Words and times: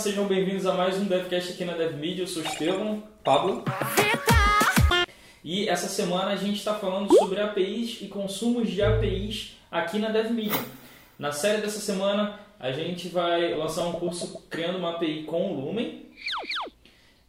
sejam 0.00 0.24
bem-vindos 0.24 0.64
a 0.64 0.72
mais 0.72 0.96
um 0.96 1.04
DevCast 1.04 1.52
aqui 1.52 1.62
na 1.62 1.74
DevMedia. 1.74 2.22
Eu 2.22 2.26
sou 2.26 2.42
o 2.42 2.46
Estevam. 2.46 3.02
Pablo. 3.22 3.62
E 5.44 5.68
essa 5.68 5.88
semana 5.88 6.30
a 6.30 6.36
gente 6.36 6.56
está 6.56 6.72
falando 6.74 7.14
sobre 7.14 7.38
APIs 7.38 7.98
e 8.00 8.06
consumos 8.06 8.70
de 8.70 8.80
APIs 8.80 9.58
aqui 9.70 9.98
na 9.98 10.08
DevMedia. 10.08 10.58
Na 11.18 11.32
série 11.32 11.60
dessa 11.60 11.80
semana 11.80 12.40
a 12.58 12.72
gente 12.72 13.08
vai 13.08 13.54
lançar 13.54 13.84
um 13.88 13.92
curso 13.92 14.42
criando 14.48 14.78
uma 14.78 14.92
API 14.92 15.24
com 15.24 15.52
o 15.52 15.66
Lumen 15.66 16.06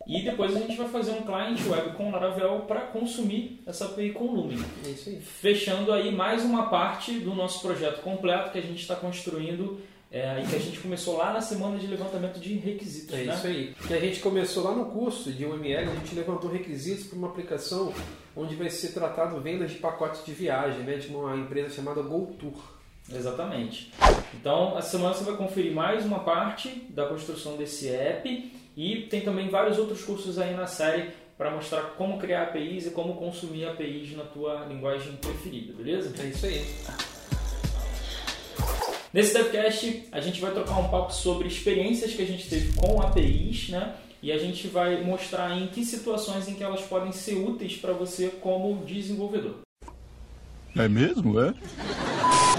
e 0.07 0.21
depois 0.23 0.55
a 0.55 0.59
gente 0.59 0.77
vai 0.77 0.87
fazer 0.87 1.11
um 1.11 1.23
client 1.23 1.59
web 1.67 1.91
com 1.97 2.09
Laravel 2.09 2.61
para 2.61 2.81
consumir 2.81 3.61
essa 3.67 3.83
API 3.83 4.13
com 4.13 4.23
o 4.23 4.33
Lumen. 4.33 4.57
É 4.85 5.09
aí. 5.09 5.19
Fechando 5.19 5.91
aí 5.91 6.09
mais 6.09 6.45
uma 6.45 6.69
parte 6.69 7.19
do 7.19 7.35
nosso 7.35 7.61
projeto 7.61 8.01
completo 8.01 8.51
que 8.51 8.59
a 8.59 8.61
gente 8.61 8.79
está 8.79 8.95
construindo 8.95 9.81
é, 10.11 10.41
e 10.43 10.45
que 10.45 10.55
a 10.57 10.59
gente 10.59 10.77
começou 10.79 11.15
lá 11.15 11.31
na 11.31 11.39
semana 11.39 11.79
de 11.79 11.87
levantamento 11.87 12.37
de 12.37 12.55
requisitos. 12.55 13.13
É 13.17 13.23
né? 13.23 13.33
isso 13.33 13.47
aí. 13.47 13.75
Que 13.87 13.93
a 13.93 13.99
gente 13.99 14.19
começou 14.19 14.63
lá 14.63 14.71
no 14.73 14.85
curso 14.85 15.31
de 15.31 15.45
UML, 15.45 15.89
a 15.89 15.95
gente 15.95 16.13
levantou 16.13 16.51
requisitos 16.51 17.05
para 17.05 17.17
uma 17.17 17.29
aplicação 17.29 17.93
onde 18.35 18.55
vai 18.55 18.69
ser 18.69 18.89
tratado 18.89 19.39
vendas 19.39 19.71
de 19.71 19.77
pacotes 19.77 20.25
de 20.25 20.33
viagem, 20.33 20.81
né, 20.81 20.97
de 20.97 21.07
uma 21.07 21.35
empresa 21.37 21.73
chamada 21.73 22.01
GoTour. 22.01 22.61
Exatamente. 23.09 23.91
Então, 24.33 24.77
essa 24.77 24.89
semana 24.89 25.13
você 25.13 25.23
vai 25.23 25.35
conferir 25.35 25.73
mais 25.73 26.05
uma 26.05 26.19
parte 26.19 26.69
da 26.89 27.05
construção 27.07 27.55
desse 27.55 27.87
app 27.87 28.51
e 28.75 29.03
tem 29.03 29.21
também 29.21 29.49
vários 29.49 29.77
outros 29.77 30.03
cursos 30.03 30.37
aí 30.37 30.53
na 30.53 30.67
série 30.67 31.09
para 31.37 31.51
mostrar 31.51 31.81
como 31.97 32.19
criar 32.19 32.43
APIs 32.43 32.87
e 32.87 32.91
como 32.91 33.15
consumir 33.15 33.65
APIs 33.65 34.15
na 34.15 34.23
tua 34.23 34.65
linguagem 34.65 35.13
preferida, 35.13 35.73
beleza? 35.73 36.13
É 36.21 36.27
isso 36.27 36.45
aí. 36.45 36.65
Nesse 39.13 39.33
DevCast, 39.33 40.07
a 40.09 40.21
gente 40.21 40.39
vai 40.39 40.51
trocar 40.51 40.79
um 40.79 40.87
papo 40.87 41.13
sobre 41.13 41.47
experiências 41.47 42.13
que 42.13 42.21
a 42.21 42.25
gente 42.25 42.47
teve 42.47 42.73
com 42.79 43.01
APIs, 43.01 43.67
né? 43.69 43.93
E 44.23 44.31
a 44.31 44.37
gente 44.37 44.67
vai 44.67 45.03
mostrar 45.03 45.57
em 45.57 45.67
que 45.67 45.83
situações 45.83 46.47
em 46.47 46.53
que 46.53 46.63
elas 46.63 46.81
podem 46.81 47.11
ser 47.11 47.35
úteis 47.35 47.75
para 47.75 47.91
você 47.91 48.29
como 48.39 48.85
desenvolvedor. 48.85 49.55
É 50.77 50.87
mesmo, 50.87 51.41
é? 51.41 51.53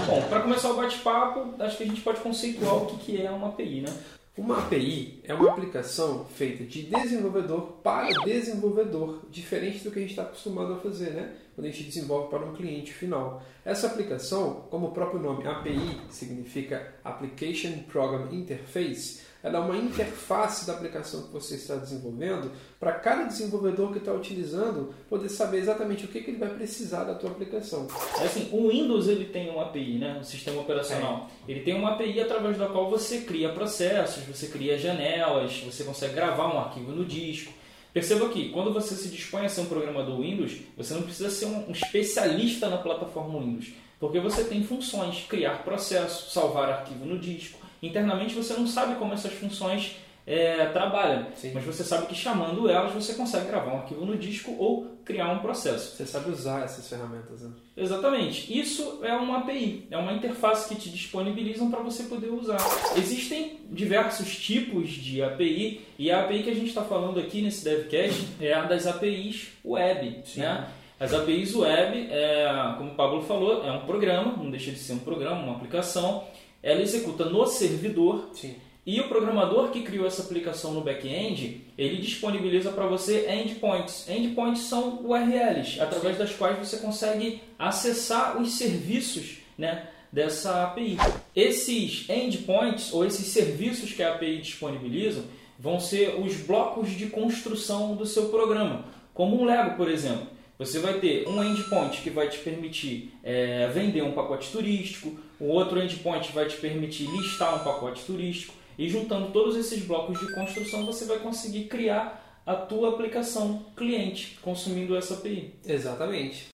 Bom, 0.05 0.21
para 0.29 0.41
começar 0.41 0.71
o 0.71 0.75
bate-papo, 0.75 1.55
acho 1.57 1.77
que 1.77 1.83
a 1.83 1.87
gente 1.87 2.01
pode 2.01 2.19
conceituar 2.19 2.75
o 2.75 2.97
que 2.97 3.19
é 3.19 3.31
uma 3.31 3.47
API, 3.47 3.81
né? 3.81 3.93
Uma 4.35 4.57
API 4.63 5.21
é 5.25 5.31
uma 5.31 5.51
aplicação 5.51 6.25
feita 6.25 6.63
de 6.63 6.81
desenvolvedor 6.87 7.73
para 7.83 8.07
desenvolvedor, 8.25 9.27
diferente 9.29 9.83
do 9.83 9.91
que 9.91 9.99
a 9.99 10.01
gente 10.01 10.09
está 10.09 10.23
acostumado 10.23 10.73
a 10.73 10.79
fazer, 10.79 11.11
né? 11.11 11.35
Quando 11.53 11.67
a 11.67 11.69
gente 11.69 11.83
desenvolve 11.83 12.31
para 12.31 12.43
um 12.43 12.51
cliente 12.51 12.91
final. 12.91 13.43
Essa 13.63 13.85
aplicação, 13.85 14.65
como 14.71 14.87
o 14.87 14.91
próprio 14.91 15.21
nome 15.21 15.47
API 15.47 16.01
significa 16.09 16.95
Application 17.03 17.83
Program 17.87 18.33
Interface, 18.33 19.21
ela 19.43 19.59
é 19.59 19.61
uma 19.61 19.75
interface 19.75 20.65
da 20.65 20.71
aplicação 20.71 21.23
que 21.23 21.33
você 21.33 21.55
está 21.55 21.75
desenvolvendo 21.75 22.49
para 22.79 22.93
cada 22.93 23.25
desenvolvedor 23.25 23.91
que 23.91 23.97
está 23.97 24.13
utilizando 24.13 24.93
poder 25.09 25.27
saber 25.27 25.57
exatamente 25.57 26.05
o 26.05 26.07
que, 26.07 26.21
que 26.21 26.31
ele 26.31 26.39
vai 26.39 26.49
precisar 26.49 27.03
da 27.03 27.13
tua 27.13 27.29
aplicação. 27.29 27.85
É 28.21 28.23
assim, 28.23 28.47
o 28.53 28.69
Windows 28.69 29.09
ele 29.09 29.25
tem 29.25 29.49
uma 29.49 29.63
API, 29.63 29.97
né? 29.97 30.17
O 30.21 30.23
sistema 30.23 30.61
operacional. 30.61 31.29
Ele 31.45 31.59
tem 31.59 31.75
uma 31.75 31.91
API 31.91 32.21
através 32.21 32.57
da 32.57 32.67
qual 32.67 32.89
você 32.89 33.21
cria 33.21 33.49
processos, 33.49 34.23
você 34.23 34.47
cria 34.47 34.79
janelas, 34.79 35.59
você 35.59 35.83
consegue 35.83 36.13
gravar 36.13 36.47
um 36.47 36.59
arquivo 36.59 36.93
no 36.93 37.03
disco. 37.03 37.51
Perceba 37.91 38.29
que 38.29 38.49
quando 38.49 38.73
você 38.73 38.95
se 38.95 39.09
dispõe 39.09 39.45
a 39.45 39.49
ser 39.49 39.61
um 39.61 39.65
programador 39.65 40.21
Windows, 40.21 40.53
você 40.75 40.93
não 40.93 41.03
precisa 41.03 41.29
ser 41.29 41.45
um 41.45 41.69
especialista 41.69 42.69
na 42.69 42.77
plataforma 42.77 43.39
Windows, 43.39 43.73
porque 43.99 44.19
você 44.19 44.45
tem 44.45 44.63
funções, 44.63 45.25
criar 45.27 45.63
processo, 45.63 46.31
salvar 46.31 46.69
arquivo 46.69 47.05
no 47.05 47.19
disco. 47.19 47.59
Internamente 47.83 48.33
você 48.33 48.53
não 48.53 48.65
sabe 48.65 48.95
como 48.95 49.13
essas 49.13 49.33
funções 49.33 49.97
é, 50.25 50.67
trabalham, 50.67 51.27
Sim. 51.35 51.51
mas 51.53 51.65
você 51.65 51.83
sabe 51.83 52.07
que 52.07 52.15
chamando 52.15 52.69
elas 52.69 52.93
você 52.93 53.13
consegue 53.13 53.47
gravar 53.47 53.73
um 53.73 53.77
arquivo 53.79 54.05
no 54.05 54.17
disco 54.17 54.55
ou 54.57 54.93
criar 55.03 55.29
um 55.29 55.39
processo. 55.39 55.97
Você 55.97 56.05
sabe 56.05 56.31
usar 56.31 56.63
essas 56.63 56.87
ferramentas, 56.87 57.41
né? 57.41 57.51
Exatamente. 57.75 58.57
Isso 58.57 59.01
é 59.03 59.13
uma 59.13 59.39
API, 59.39 59.85
é 59.91 59.97
uma 59.97 60.13
interface 60.13 60.69
que 60.69 60.79
te 60.79 60.89
disponibilizam 60.89 61.69
para 61.69 61.81
você 61.81 62.03
poder 62.03 62.29
usar. 62.29 62.57
Existem 62.95 63.59
diversos 63.69 64.37
tipos 64.37 64.89
de 64.91 65.21
API 65.21 65.81
e 65.99 66.09
a 66.09 66.21
API 66.21 66.43
que 66.43 66.49
a 66.49 66.55
gente 66.55 66.67
está 66.67 66.83
falando 66.83 67.19
aqui 67.19 67.41
nesse 67.41 67.65
DevCast 67.65 68.27
é 68.39 68.53
a 68.53 68.63
das 68.63 68.87
APIs 68.87 69.49
web. 69.65 70.23
Né? 70.37 70.67
As 70.97 71.13
APIs 71.13 71.53
web, 71.53 72.07
é, 72.09 72.47
como 72.77 72.91
o 72.91 72.95
Pablo 72.95 73.21
falou, 73.23 73.65
é 73.65 73.71
um 73.73 73.85
programa, 73.85 74.37
não 74.37 74.49
deixa 74.49 74.71
de 74.71 74.79
ser 74.79 74.93
um 74.93 74.99
programa, 74.99 75.43
uma 75.43 75.55
aplicação. 75.57 76.23
Ela 76.63 76.81
executa 76.81 77.25
no 77.25 77.45
servidor 77.45 78.29
Sim. 78.33 78.55
e 78.85 79.01
o 79.01 79.09
programador 79.09 79.69
que 79.69 79.81
criou 79.81 80.07
essa 80.07 80.21
aplicação 80.21 80.73
no 80.73 80.79
back-end, 80.79 81.61
ele 81.77 81.97
disponibiliza 81.97 82.71
para 82.71 82.87
você 82.87 83.29
endpoints. 83.29 84.09
Endpoints 84.09 84.61
são 84.63 85.01
URLs, 85.03 85.81
através 85.81 86.17
das 86.17 86.33
quais 86.33 86.57
você 86.57 86.77
consegue 86.77 87.41
acessar 87.59 88.41
os 88.41 88.53
serviços 88.53 89.39
né, 89.57 89.89
dessa 90.09 90.63
API. 90.63 90.97
Esses 91.35 92.09
endpoints, 92.09 92.93
ou 92.93 93.05
esses 93.05 93.27
serviços 93.27 93.91
que 93.91 94.01
a 94.01 94.13
API 94.13 94.37
disponibiliza, 94.37 95.25
vão 95.59 95.79
ser 95.79 96.15
os 96.19 96.37
blocos 96.37 96.91
de 96.91 97.07
construção 97.07 97.95
do 97.95 98.05
seu 98.05 98.29
programa, 98.29 98.85
como 99.13 99.41
um 99.41 99.45
Lego, 99.45 99.75
por 99.75 99.89
exemplo. 99.89 100.27
Você 100.57 100.79
vai 100.79 100.99
ter 100.99 101.27
um 101.27 101.43
endpoint 101.43 102.01
que 102.01 102.09
vai 102.09 102.29
te 102.29 102.37
permitir 102.37 103.11
é, 103.23 103.67
vender 103.67 104.01
um 104.03 104.13
pacote 104.13 104.51
turístico, 104.51 105.17
o 105.39 105.45
outro 105.45 105.81
endpoint 105.81 106.31
vai 106.31 106.47
te 106.47 106.57
permitir 106.57 107.05
listar 107.07 107.55
um 107.55 107.63
pacote 107.63 108.03
turístico, 108.03 108.53
e 108.77 108.89
juntando 108.89 109.31
todos 109.31 109.55
esses 109.55 109.83
blocos 109.85 110.19
de 110.19 110.33
construção 110.33 110.85
você 110.85 111.05
vai 111.05 111.19
conseguir 111.19 111.65
criar 111.65 112.41
a 112.45 112.55
tua 112.55 112.89
aplicação 112.89 113.65
cliente 113.75 114.37
consumindo 114.41 114.95
essa 114.95 115.13
API. 115.13 115.53
Exatamente. 115.65 116.47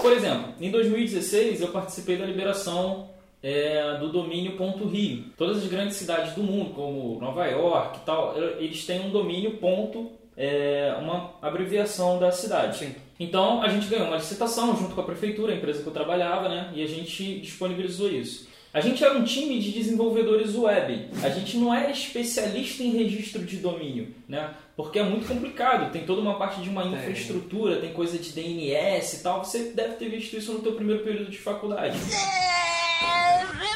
Por 0.00 0.12
exemplo, 0.12 0.54
em 0.60 0.70
2016 0.70 1.60
eu 1.60 1.68
participei 1.68 2.16
da 2.16 2.26
liberação 2.26 3.10
é, 3.42 3.98
do 3.98 4.10
domínio 4.10 4.56
ponto 4.56 4.86
.rio. 4.86 5.24
Todas 5.36 5.58
as 5.58 5.68
grandes 5.68 5.96
cidades 5.96 6.34
do 6.34 6.42
mundo, 6.42 6.70
como 6.70 7.18
Nova 7.20 7.46
York 7.46 7.98
e 7.98 8.06
tal, 8.06 8.36
eles 8.58 8.86
têm 8.86 9.00
um 9.00 9.10
domínio 9.10 9.56
ponto, 9.56 10.10
é, 10.36 10.94
uma 11.00 11.34
abreviação 11.42 12.18
da 12.18 12.30
cidade. 12.30 12.78
Sim. 12.78 12.94
Então 13.18 13.62
a 13.62 13.68
gente 13.68 13.86
ganhou 13.86 14.06
uma 14.06 14.16
licitação 14.16 14.76
junto 14.76 14.94
com 14.94 15.00
a 15.00 15.04
prefeitura, 15.04 15.52
a 15.52 15.56
empresa 15.56 15.82
que 15.82 15.88
eu 15.88 15.92
trabalhava, 15.92 16.48
né? 16.48 16.70
E 16.74 16.82
a 16.82 16.86
gente 16.86 17.40
disponibilizou 17.40 18.08
isso. 18.08 18.50
A 18.74 18.80
gente 18.80 19.04
era 19.04 19.18
um 19.18 19.22
time 19.22 19.60
de 19.60 19.70
desenvolvedores 19.70 20.56
web. 20.56 21.08
A 21.22 21.28
gente 21.28 21.58
não 21.58 21.74
era 21.74 21.90
especialista 21.90 22.82
em 22.82 22.90
registro 22.90 23.44
de 23.44 23.58
domínio, 23.58 24.14
né? 24.26 24.54
Porque 24.74 24.98
é 24.98 25.02
muito 25.02 25.28
complicado. 25.28 25.92
Tem 25.92 26.06
toda 26.06 26.22
uma 26.22 26.38
parte 26.38 26.62
de 26.62 26.70
uma 26.70 26.82
infraestrutura, 26.84 27.76
tem 27.76 27.92
coisa 27.92 28.16
de 28.16 28.32
DNS 28.32 29.16
e 29.16 29.22
tal. 29.22 29.44
Você 29.44 29.72
deve 29.72 29.96
ter 29.96 30.08
visto 30.08 30.34
isso 30.38 30.54
no 30.54 30.60
teu 30.60 30.72
primeiro 30.72 31.04
período 31.04 31.30
de 31.30 31.36
faculdade. 31.36 31.98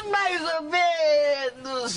Mais 0.09 0.41
ou 0.55 0.61
menos. 0.63 1.93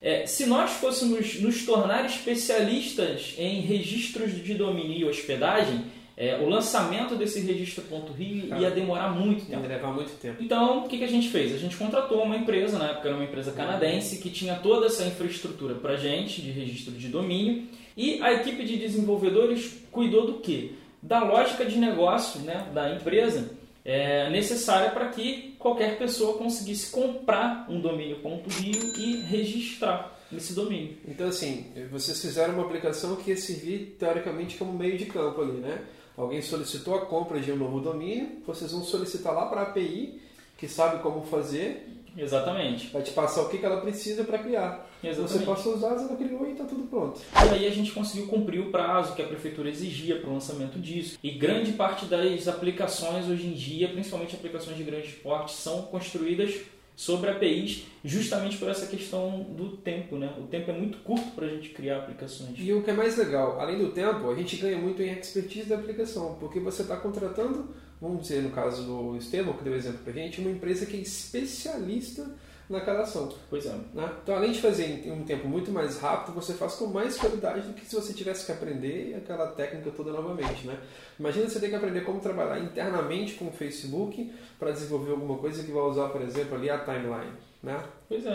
É, 0.00 0.26
se 0.26 0.46
nós 0.46 0.70
fôssemos 0.72 1.40
nos 1.40 1.66
tornar 1.66 2.06
especialistas 2.06 3.34
em 3.36 3.60
registros 3.60 4.42
de 4.42 4.54
domínio 4.54 4.98
e 4.98 5.04
hospedagem, 5.04 5.84
é, 6.16 6.36
o 6.36 6.48
lançamento 6.48 7.14
desse 7.14 7.40
registro.rio 7.40 8.56
ia 8.58 8.70
demorar 8.70 9.08
muito 9.08 9.46
tempo. 9.46 9.60
Vai 9.60 9.68
levar 9.68 9.92
muito 9.92 10.10
tempo. 10.20 10.42
Então, 10.42 10.84
o 10.84 10.88
que, 10.88 10.98
que 10.98 11.04
a 11.04 11.08
gente 11.08 11.28
fez? 11.28 11.54
A 11.54 11.58
gente 11.58 11.76
contratou 11.76 12.22
uma 12.22 12.36
empresa, 12.36 12.78
na 12.78 12.90
época 12.90 13.08
era 13.08 13.16
uma 13.16 13.24
empresa 13.24 13.52
canadense, 13.52 14.18
que 14.18 14.30
tinha 14.30 14.56
toda 14.56 14.86
essa 14.86 15.04
infraestrutura 15.04 15.76
para 15.76 15.96
gente, 15.96 16.42
de 16.42 16.50
registro 16.50 16.92
de 16.92 17.08
domínio, 17.08 17.68
e 17.96 18.20
a 18.22 18.32
equipe 18.32 18.64
de 18.64 18.76
desenvolvedores 18.76 19.80
cuidou 19.92 20.26
do 20.26 20.34
quê? 20.34 20.72
Da 21.00 21.22
lógica 21.22 21.64
de 21.64 21.78
negócio 21.78 22.40
né, 22.40 22.66
da 22.74 22.92
empresa 22.94 23.57
é, 23.88 24.28
necessária 24.28 24.90
para 24.90 25.08
que 25.08 25.56
qualquer 25.58 25.96
pessoa 25.96 26.36
conseguisse 26.36 26.90
comprar 26.90 27.64
um 27.70 27.80
domínio.rio 27.80 28.94
e 28.98 29.22
registrar 29.22 30.14
esse 30.30 30.52
domínio. 30.52 30.98
Então, 31.08 31.28
assim, 31.28 31.72
vocês 31.90 32.20
fizeram 32.20 32.52
uma 32.52 32.66
aplicação 32.66 33.16
que 33.16 33.30
ia 33.30 33.36
servir, 33.38 33.96
teoricamente, 33.98 34.58
como 34.58 34.74
meio 34.74 34.98
de 34.98 35.06
campo 35.06 35.40
ali, 35.40 35.52
né? 35.52 35.86
Alguém 36.18 36.42
solicitou 36.42 36.96
a 36.96 37.06
compra 37.06 37.40
de 37.40 37.50
um 37.50 37.56
novo 37.56 37.80
domínio, 37.80 38.42
vocês 38.46 38.72
vão 38.72 38.84
solicitar 38.84 39.32
lá 39.32 39.46
para 39.46 39.62
a 39.62 39.64
API, 39.64 40.20
que 40.58 40.68
sabe 40.68 41.02
como 41.02 41.24
fazer, 41.24 41.88
Exatamente. 42.18 42.88
vai 42.92 43.02
te 43.02 43.12
passar 43.12 43.42
o 43.42 43.48
que 43.48 43.58
que 43.58 43.64
ela 43.64 43.80
precisa 43.80 44.24
para 44.24 44.38
criar. 44.38 44.88
Você 45.00 45.08
Exatamente. 45.08 45.46
passa 45.46 45.68
os 45.68 45.80
dados, 45.80 46.02
ela 46.02 46.16
criou 46.16 46.46
e 46.46 46.52
está 46.52 46.64
tudo 46.64 46.84
pronto. 46.88 47.20
E 47.34 47.54
aí 47.54 47.66
a 47.66 47.70
gente 47.70 47.92
conseguiu 47.92 48.26
cumprir 48.26 48.60
o 48.60 48.70
prazo 48.70 49.14
que 49.14 49.22
a 49.22 49.26
prefeitura 49.26 49.68
exigia 49.68 50.18
para 50.20 50.28
o 50.28 50.32
lançamento 50.34 50.78
disso. 50.78 51.18
E 51.22 51.30
grande 51.30 51.72
parte 51.72 52.06
das 52.06 52.48
aplicações 52.48 53.28
hoje 53.28 53.46
em 53.46 53.52
dia, 53.52 53.88
principalmente 53.88 54.34
aplicações 54.34 54.76
de 54.76 54.82
grande 54.82 55.08
porte, 55.22 55.52
são 55.52 55.82
construídas 55.82 56.60
sobre 56.98 57.30
APIs 57.30 57.84
justamente 58.04 58.56
por 58.56 58.68
essa 58.68 58.84
questão 58.88 59.46
do 59.56 59.76
tempo, 59.76 60.16
né? 60.16 60.34
O 60.36 60.48
tempo 60.48 60.72
é 60.72 60.74
muito 60.74 60.98
curto 60.98 61.30
para 61.30 61.46
a 61.46 61.48
gente 61.48 61.68
criar 61.68 61.98
aplicações. 61.98 62.56
E 62.58 62.72
o 62.72 62.82
que 62.82 62.90
é 62.90 62.92
mais 62.92 63.16
legal, 63.16 63.60
além 63.60 63.78
do 63.78 63.90
tempo, 63.92 64.28
a 64.28 64.34
gente 64.34 64.56
ganha 64.56 64.76
muito 64.76 65.00
em 65.00 65.12
expertise 65.12 65.68
da 65.68 65.76
aplicação, 65.76 66.36
porque 66.40 66.58
você 66.58 66.82
está 66.82 66.96
contratando 66.96 67.72
vamos 68.00 68.22
dizer 68.22 68.42
no 68.42 68.50
caso 68.50 68.82
do 68.84 69.16
Estevam, 69.16 69.54
que 69.54 69.64
deu 69.64 69.74
exemplo 69.74 70.00
pra 70.04 70.12
gente, 70.12 70.40
uma 70.40 70.50
empresa 70.50 70.86
que 70.86 70.96
é 70.96 71.00
especialista 71.00 72.30
naquela 72.68 73.00
ação. 73.00 73.32
Pois 73.48 73.64
é. 73.66 73.74
Né? 73.94 74.12
Então, 74.22 74.36
além 74.36 74.52
de 74.52 74.60
fazer 74.60 75.06
em 75.06 75.10
um 75.10 75.24
tempo 75.24 75.48
muito 75.48 75.70
mais 75.70 75.98
rápido, 75.98 76.34
você 76.34 76.52
faz 76.52 76.74
com 76.74 76.86
mais 76.86 77.16
qualidade 77.16 77.62
do 77.62 77.72
que 77.72 77.84
se 77.84 77.94
você 77.94 78.12
tivesse 78.12 78.44
que 78.44 78.52
aprender 78.52 79.16
aquela 79.16 79.46
técnica 79.48 79.90
toda 79.90 80.12
novamente. 80.12 80.66
Né? 80.66 80.78
Imagina 81.18 81.48
você 81.48 81.60
ter 81.60 81.68
que 81.68 81.74
aprender 81.74 82.02
como 82.02 82.20
trabalhar 82.20 82.58
internamente 82.60 83.34
com 83.34 83.46
o 83.46 83.52
Facebook 83.52 84.30
para 84.58 84.70
desenvolver 84.70 85.12
alguma 85.12 85.38
coisa 85.38 85.64
que 85.64 85.72
vai 85.72 85.82
usar, 85.82 86.08
por 86.08 86.20
exemplo, 86.20 86.56
ali 86.56 86.68
a 86.68 86.78
timeline. 86.78 87.32
Né? 87.62 87.82
Pois 88.08 88.26
é. 88.26 88.34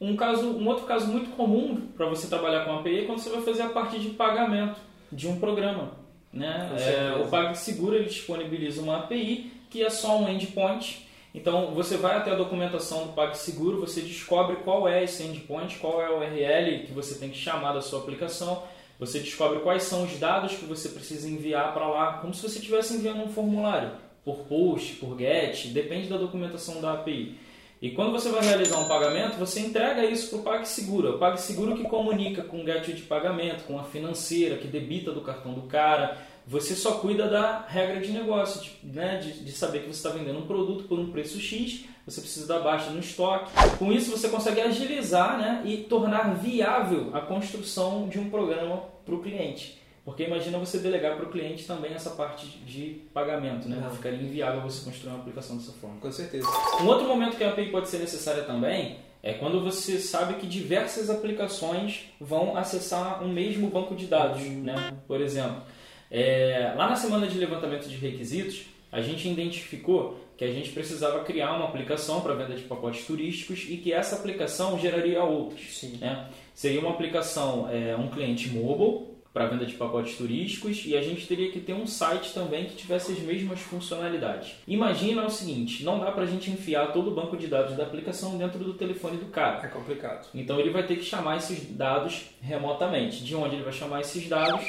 Um, 0.00 0.16
caso, 0.16 0.46
um 0.46 0.66
outro 0.68 0.86
caso 0.86 1.06
muito 1.06 1.30
comum 1.36 1.88
para 1.96 2.08
você 2.08 2.28
trabalhar 2.28 2.64
com 2.64 2.78
API 2.78 3.00
é 3.00 3.04
quando 3.04 3.18
você 3.18 3.30
vai 3.30 3.42
fazer 3.42 3.62
a 3.62 3.68
parte 3.68 3.98
de 3.98 4.10
pagamento 4.10 4.78
de 5.10 5.28
um 5.28 5.38
programa. 5.38 6.03
Né? 6.34 6.70
É, 6.78 7.22
o 7.22 7.28
PagSeguro 7.28 7.94
ele 7.94 8.08
disponibiliza 8.08 8.82
uma 8.82 8.98
API 8.98 9.52
que 9.70 9.82
é 9.82 9.88
só 9.88 10.18
um 10.18 10.28
endpoint 10.28 11.04
então 11.34 11.72
você 11.74 11.96
vai 11.96 12.16
até 12.16 12.30
a 12.30 12.36
documentação 12.36 13.08
do 13.08 13.12
PagSeguro, 13.12 13.80
você 13.80 14.00
descobre 14.00 14.56
qual 14.56 14.86
é 14.86 15.02
esse 15.02 15.24
endpoint, 15.24 15.78
qual 15.78 16.00
é 16.00 16.08
o 16.08 16.18
URL 16.18 16.86
que 16.86 16.92
você 16.92 17.18
tem 17.18 17.28
que 17.28 17.36
chamar 17.36 17.72
da 17.72 17.82
sua 17.82 17.98
aplicação, 17.98 18.62
você 19.00 19.18
descobre 19.18 19.58
quais 19.58 19.82
são 19.82 20.04
os 20.04 20.16
dados 20.16 20.54
que 20.54 20.64
você 20.64 20.90
precisa 20.90 21.28
enviar 21.28 21.74
para 21.74 21.88
lá, 21.88 22.18
como 22.18 22.32
se 22.32 22.40
você 22.40 22.60
estivesse 22.60 22.94
enviando 22.94 23.24
um 23.24 23.28
formulário, 23.28 23.90
por 24.24 24.44
post, 24.44 24.94
por 24.94 25.18
get, 25.18 25.66
depende 25.72 26.08
da 26.08 26.16
documentação 26.16 26.80
da 26.80 26.92
API. 26.92 27.36
E 27.84 27.90
quando 27.90 28.12
você 28.12 28.30
vai 28.30 28.42
realizar 28.42 28.78
um 28.78 28.88
pagamento, 28.88 29.36
você 29.36 29.60
entrega 29.60 30.06
isso 30.06 30.30
para 30.30 30.38
o 30.38 30.42
PagSeguro. 30.42 31.16
O 31.16 31.18
PagSeguro 31.18 31.76
que 31.76 31.82
comunica 31.82 32.42
com 32.42 32.62
o 32.62 32.64
gateway 32.64 32.96
de 32.96 33.02
pagamento, 33.02 33.64
com 33.64 33.78
a 33.78 33.84
financeira, 33.84 34.56
que 34.56 34.66
debita 34.66 35.12
do 35.12 35.20
cartão 35.20 35.52
do 35.52 35.64
cara, 35.64 36.16
você 36.46 36.74
só 36.74 36.92
cuida 36.92 37.28
da 37.28 37.66
regra 37.68 38.00
de 38.00 38.10
negócio, 38.10 38.62
de, 38.62 38.72
né, 38.82 39.18
de, 39.18 39.44
de 39.44 39.52
saber 39.52 39.80
que 39.80 39.88
você 39.88 39.98
está 39.98 40.08
vendendo 40.08 40.38
um 40.38 40.46
produto 40.46 40.84
por 40.84 40.98
um 40.98 41.10
preço 41.10 41.38
X, 41.38 41.84
você 42.06 42.22
precisa 42.22 42.46
dar 42.46 42.60
baixa 42.60 42.88
no 42.88 43.00
estoque. 43.00 43.52
Com 43.78 43.92
isso, 43.92 44.10
você 44.10 44.30
consegue 44.30 44.62
agilizar 44.62 45.36
né, 45.36 45.60
e 45.66 45.76
tornar 45.76 46.36
viável 46.38 47.10
a 47.12 47.20
construção 47.20 48.08
de 48.08 48.18
um 48.18 48.30
programa 48.30 48.82
para 49.04 49.14
o 49.14 49.20
cliente. 49.22 49.78
Porque 50.04 50.24
imagina 50.24 50.58
você 50.58 50.78
delegar 50.78 51.16
para 51.16 51.24
o 51.24 51.30
cliente 51.30 51.66
também 51.66 51.94
essa 51.94 52.10
parte 52.10 52.46
de 52.46 53.00
pagamento, 53.14 53.68
né? 53.68 53.78
Não. 53.82 53.90
Ficaria 53.90 54.20
inviável 54.20 54.60
você 54.60 54.84
construir 54.84 55.12
uma 55.12 55.20
aplicação 55.20 55.56
dessa 55.56 55.72
forma. 55.72 55.98
Com 55.98 56.12
certeza. 56.12 56.46
Um 56.82 56.86
outro 56.86 57.08
momento 57.08 57.36
que 57.38 57.44
a 57.44 57.48
API 57.48 57.70
pode 57.70 57.88
ser 57.88 57.98
necessária 57.98 58.42
também 58.42 58.98
é 59.22 59.32
quando 59.32 59.62
você 59.62 59.98
sabe 59.98 60.34
que 60.34 60.46
diversas 60.46 61.08
aplicações 61.08 62.10
vão 62.20 62.54
acessar 62.54 63.24
um 63.24 63.32
mesmo 63.32 63.68
banco 63.70 63.94
de 63.94 64.06
dados, 64.06 64.42
né? 64.42 64.94
Por 65.08 65.22
exemplo, 65.22 65.62
é, 66.10 66.74
lá 66.76 66.90
na 66.90 66.96
semana 66.96 67.26
de 67.26 67.38
levantamento 67.38 67.88
de 67.88 67.96
requisitos, 67.96 68.66
a 68.92 69.00
gente 69.00 69.26
identificou 69.26 70.20
que 70.36 70.44
a 70.44 70.52
gente 70.52 70.70
precisava 70.72 71.24
criar 71.24 71.54
uma 71.54 71.64
aplicação 71.64 72.20
para 72.20 72.34
venda 72.34 72.54
de 72.54 72.64
pacotes 72.64 73.06
turísticos 73.06 73.64
e 73.68 73.78
que 73.78 73.92
essa 73.92 74.16
aplicação 74.16 74.78
geraria 74.78 75.24
outras. 75.24 75.82
Né? 75.98 76.28
Seria 76.54 76.80
uma 76.80 76.90
aplicação, 76.90 77.70
é, 77.70 77.96
um 77.96 78.08
cliente 78.08 78.50
mobile 78.50 79.13
para 79.34 79.46
venda 79.46 79.66
de 79.66 79.74
pacotes 79.74 80.16
turísticos 80.16 80.84
e 80.86 80.96
a 80.96 81.02
gente 81.02 81.26
teria 81.26 81.50
que 81.50 81.58
ter 81.58 81.74
um 81.74 81.88
site 81.88 82.32
também 82.32 82.66
que 82.66 82.76
tivesse 82.76 83.10
as 83.10 83.18
mesmas 83.18 83.58
funcionalidades. 83.58 84.54
Imagina 84.66 85.26
o 85.26 85.30
seguinte, 85.30 85.82
não 85.82 85.98
dá 85.98 86.12
para 86.12 86.22
a 86.22 86.26
gente 86.26 86.52
enfiar 86.52 86.92
todo 86.92 87.10
o 87.10 87.14
banco 87.14 87.36
de 87.36 87.48
dados 87.48 87.76
da 87.76 87.82
aplicação 87.82 88.38
dentro 88.38 88.60
do 88.62 88.74
telefone 88.74 89.16
do 89.16 89.26
cara. 89.26 89.66
É 89.66 89.68
complicado. 89.68 90.28
Então 90.32 90.60
ele 90.60 90.70
vai 90.70 90.86
ter 90.86 90.94
que 90.96 91.04
chamar 91.04 91.38
esses 91.38 91.68
dados 91.76 92.26
remotamente. 92.40 93.24
De 93.24 93.34
onde 93.34 93.56
ele 93.56 93.64
vai 93.64 93.72
chamar 93.72 94.00
esses 94.00 94.28
dados? 94.28 94.64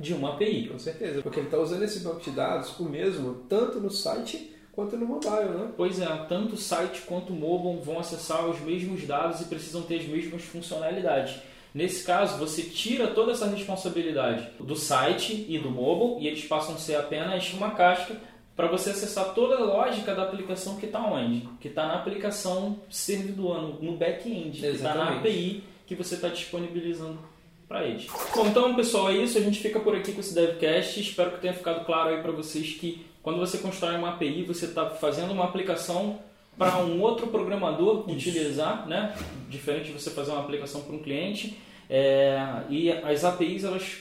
de 0.00 0.12
uma 0.12 0.30
API. 0.30 0.66
Com 0.66 0.78
certeza, 0.78 1.22
porque 1.22 1.38
ele 1.38 1.46
está 1.46 1.56
usando 1.56 1.84
esse 1.84 2.00
banco 2.00 2.20
de 2.20 2.32
dados 2.32 2.76
o 2.80 2.84
mesmo 2.84 3.44
tanto 3.48 3.78
no 3.78 3.90
site 3.90 4.52
quanto 4.72 4.96
no 4.96 5.06
mobile, 5.06 5.50
né? 5.56 5.70
Pois 5.76 6.00
é, 6.00 6.06
tanto 6.28 6.54
o 6.54 6.58
site 6.58 7.02
quanto 7.02 7.32
o 7.32 7.36
mobile 7.36 7.80
vão 7.80 8.00
acessar 8.00 8.44
os 8.48 8.60
mesmos 8.60 9.06
dados 9.06 9.40
e 9.40 9.44
precisam 9.44 9.82
ter 9.82 10.00
as 10.00 10.06
mesmas 10.06 10.42
funcionalidades. 10.42 11.40
Nesse 11.74 12.04
caso, 12.04 12.38
você 12.38 12.62
tira 12.62 13.08
toda 13.08 13.32
essa 13.32 13.46
responsabilidade 13.46 14.48
do 14.60 14.76
site 14.76 15.44
e 15.48 15.58
do 15.58 15.70
mobile 15.70 16.24
e 16.24 16.28
eles 16.28 16.44
passam 16.44 16.76
a 16.76 16.78
ser 16.78 16.94
apenas 16.94 17.52
uma 17.52 17.72
casca 17.72 18.16
para 18.54 18.68
você 18.68 18.90
acessar 18.90 19.34
toda 19.34 19.56
a 19.56 19.64
lógica 19.64 20.14
da 20.14 20.22
aplicação 20.22 20.76
que 20.76 20.86
está 20.86 21.00
onde? 21.00 21.48
Que 21.60 21.66
está 21.66 21.88
na 21.88 21.94
aplicação 21.94 22.78
servidor, 22.88 23.82
no 23.82 23.96
back-end, 23.96 24.60
que 24.60 24.66
está 24.66 24.94
na 24.94 25.16
API 25.16 25.64
que 25.84 25.96
você 25.96 26.14
está 26.14 26.28
disponibilizando 26.28 27.18
para 27.66 27.84
eles. 27.84 28.06
Bom, 28.34 28.46
então 28.46 28.74
pessoal, 28.76 29.10
é 29.10 29.16
isso. 29.16 29.36
A 29.36 29.40
gente 29.40 29.58
fica 29.58 29.80
por 29.80 29.96
aqui 29.96 30.12
com 30.12 30.20
esse 30.20 30.32
DevCast. 30.32 31.00
Espero 31.00 31.32
que 31.32 31.40
tenha 31.40 31.52
ficado 31.52 31.84
claro 31.84 32.10
aí 32.10 32.22
para 32.22 32.30
vocês 32.30 32.74
que 32.74 33.04
quando 33.20 33.38
você 33.38 33.58
constrói 33.58 33.96
uma 33.96 34.10
API, 34.10 34.44
você 34.44 34.66
está 34.66 34.90
fazendo 34.90 35.32
uma 35.32 35.44
aplicação 35.44 36.20
para 36.56 36.78
um 36.78 37.00
outro 37.00 37.26
programador 37.28 38.08
utilizar, 38.08 38.86
né? 38.86 39.14
Diferente 39.48 39.86
de 39.86 39.92
você 39.92 40.10
fazer 40.10 40.30
uma 40.30 40.40
aplicação 40.40 40.82
para 40.82 40.94
um 40.94 40.98
cliente. 40.98 41.58
É, 41.88 42.38
e 42.70 42.90
as 42.90 43.24
APIs 43.24 43.64
elas 43.64 43.98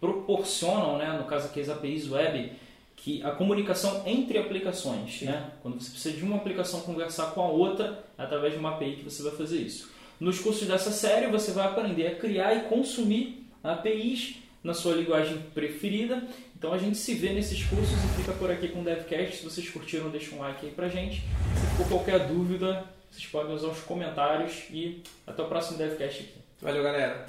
proporcionam, 0.00 0.98
né? 0.98 1.16
No 1.18 1.24
caso 1.24 1.46
aqui 1.46 1.60
as 1.60 1.68
APIs 1.68 2.10
web, 2.10 2.52
que 2.96 3.22
a 3.22 3.30
comunicação 3.30 4.02
entre 4.06 4.38
aplicações, 4.38 5.22
né? 5.22 5.50
Quando 5.62 5.80
você 5.80 5.90
precisa 5.90 6.16
de 6.16 6.24
uma 6.24 6.36
aplicação 6.36 6.80
conversar 6.80 7.32
com 7.32 7.42
a 7.42 7.48
outra, 7.48 8.04
é 8.18 8.22
através 8.22 8.52
de 8.52 8.58
uma 8.58 8.70
API 8.70 8.96
que 8.96 9.04
você 9.04 9.22
vai 9.22 9.32
fazer 9.32 9.58
isso. 9.58 9.90
Nos 10.18 10.38
cursos 10.38 10.66
dessa 10.66 10.90
série 10.90 11.26
você 11.26 11.52
vai 11.52 11.66
aprender 11.66 12.06
a 12.06 12.14
criar 12.14 12.54
e 12.54 12.60
consumir 12.68 13.46
APIs 13.62 14.36
na 14.64 14.72
sua 14.72 14.94
linguagem 14.94 15.38
preferida. 15.54 16.26
Então 16.58 16.72
a 16.72 16.78
gente 16.78 16.96
se 16.96 17.14
vê 17.14 17.32
nesses 17.32 17.62
cursos 17.64 17.92
e 17.92 18.20
fica 18.20 18.32
por 18.32 18.50
aqui 18.50 18.68
com 18.68 18.80
o 18.80 18.84
DevCast. 18.84 19.36
Se 19.36 19.44
vocês 19.44 19.68
curtiram, 19.68 20.08
deixa 20.08 20.34
um 20.34 20.38
like 20.38 20.64
aí 20.64 20.72
pra 20.72 20.88
gente. 20.88 21.22
Ficou 21.76 21.98
qualquer 21.98 22.26
dúvida, 22.26 22.84
vocês 23.10 23.26
podem 23.26 23.54
usar 23.54 23.68
os 23.68 23.80
comentários 23.80 24.64
e 24.70 25.02
até 25.26 25.42
o 25.42 25.46
próximo 25.46 25.76
DevCast 25.76 26.22
aqui. 26.22 26.40
Valeu, 26.62 26.82
galera! 26.82 27.26